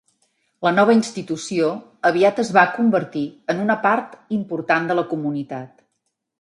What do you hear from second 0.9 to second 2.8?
institució aviat es va